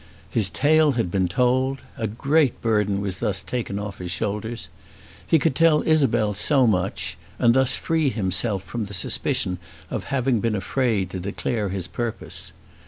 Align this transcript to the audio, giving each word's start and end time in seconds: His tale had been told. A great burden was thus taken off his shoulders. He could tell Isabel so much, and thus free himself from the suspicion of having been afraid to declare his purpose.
His 0.31 0.49
tale 0.49 0.93
had 0.93 1.11
been 1.11 1.27
told. 1.27 1.83
A 1.95 2.07
great 2.07 2.59
burden 2.59 3.01
was 3.01 3.19
thus 3.19 3.43
taken 3.43 3.77
off 3.77 3.99
his 3.99 4.09
shoulders. 4.09 4.67
He 5.27 5.37
could 5.37 5.53
tell 5.53 5.83
Isabel 5.85 6.33
so 6.33 6.65
much, 6.65 7.19
and 7.37 7.53
thus 7.53 7.75
free 7.75 8.09
himself 8.09 8.63
from 8.63 8.85
the 8.85 8.95
suspicion 8.95 9.59
of 9.91 10.05
having 10.05 10.39
been 10.39 10.55
afraid 10.55 11.11
to 11.11 11.19
declare 11.19 11.69
his 11.69 11.87
purpose. 11.87 12.51